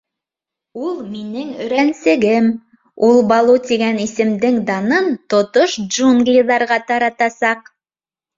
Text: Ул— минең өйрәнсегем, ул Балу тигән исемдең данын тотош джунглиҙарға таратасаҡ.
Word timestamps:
Ул— 0.83 0.93
минең 1.09 1.51
өйрәнсегем, 1.65 2.47
ул 3.09 3.21
Балу 3.33 3.59
тигән 3.67 4.01
исемдең 4.07 4.57
данын 4.71 5.11
тотош 5.35 5.77
джунглиҙарға 5.85 6.81
таратасаҡ. 6.91 7.71